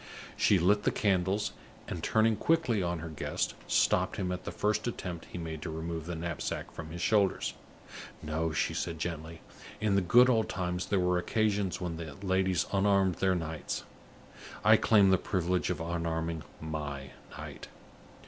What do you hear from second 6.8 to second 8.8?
his shoulders. "No," she